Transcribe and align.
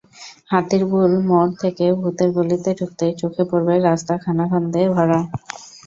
হাতিরপুল 0.51 1.11
মোড় 1.27 1.51
থেকে 1.61 1.85
ভূতের 1.99 2.29
গলিতে 2.37 2.69
ঢুকতেই 2.79 3.13
চোখে 3.21 3.43
পড়বে 3.49 3.73
রাস্তা 3.81 4.13
খানাখন্দে 4.23 4.81
ভরা। 4.95 5.19